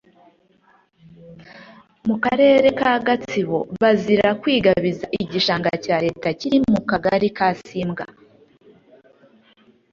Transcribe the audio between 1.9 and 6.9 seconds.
mu karere ka Gatsibo bazira kwigabiza igishanga cya Leta kiri mu